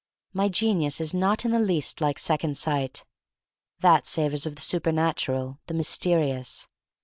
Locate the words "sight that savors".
2.57-4.47